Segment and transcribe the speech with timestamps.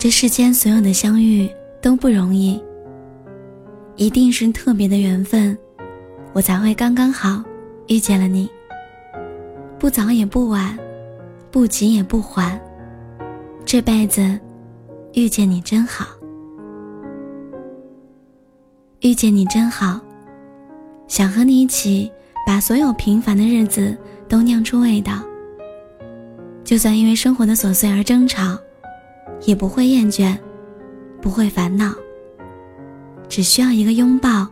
[0.00, 1.46] 这世间所有的相遇
[1.82, 2.58] 都不容易，
[3.96, 5.54] 一定是特别的缘分，
[6.32, 7.44] 我才会刚刚好
[7.86, 8.48] 遇见了你。
[9.78, 10.74] 不早也不晚，
[11.50, 12.58] 不急也不缓，
[13.66, 14.40] 这辈子
[15.12, 16.06] 遇见你真好，
[19.00, 20.00] 遇见你真好，
[21.08, 22.10] 想和你一起
[22.46, 23.94] 把所有平凡的日子
[24.26, 25.22] 都酿出味道。
[26.64, 28.58] 就算因为生活的琐碎而争吵。
[29.42, 30.36] 也不会厌倦，
[31.20, 31.92] 不会烦恼。
[33.28, 34.46] 只需要一个拥抱，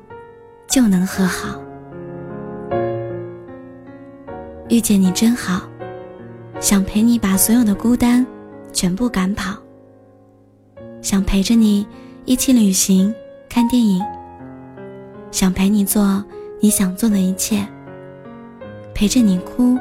[0.68, 1.60] 就能和好。
[4.68, 5.62] 遇见你真好，
[6.60, 8.24] 想陪你把所有的孤单
[8.72, 9.56] 全部赶跑。
[11.02, 11.86] 想陪着你
[12.24, 13.14] 一起旅行、
[13.48, 14.02] 看电影。
[15.30, 16.24] 想陪你做
[16.60, 17.66] 你想做的一切。
[18.94, 19.78] 陪着你哭，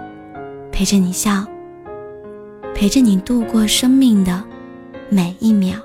[0.72, 1.46] 陪着你笑，
[2.74, 4.44] 陪着你度过生命的。
[5.10, 5.78] 每一秒，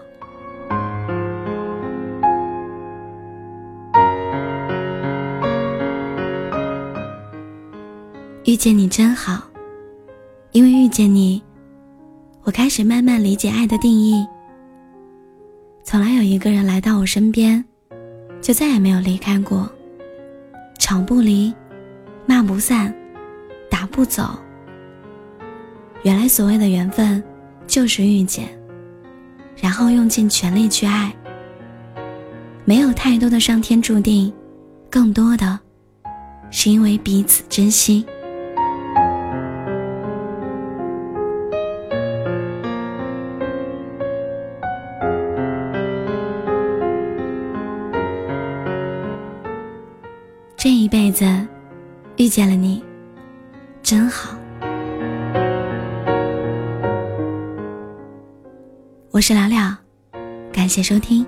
[8.45, 9.45] 遇见你真好，
[10.51, 11.41] 因为遇见你，
[12.43, 14.27] 我开始慢慢理解爱的定义。
[15.85, 17.65] 从来有一个人来到我身边，
[18.41, 19.71] 就再也没有离开过。
[20.81, 21.55] 吵不离，
[22.27, 22.93] 骂不散，
[23.71, 24.37] 打不走。
[26.03, 27.23] 原来所谓的缘分，
[27.69, 28.49] 就是遇见。
[29.57, 31.15] 然后用尽全力去爱，
[32.65, 34.33] 没有太多的上天注定，
[34.91, 35.59] 更多的
[36.51, 38.05] 是因为彼此珍惜。
[50.57, 51.25] 这一辈子
[52.17, 52.85] 遇见了你，
[53.83, 54.42] 真好。
[59.13, 59.77] 我是聊聊，
[60.51, 61.27] 感谢收听。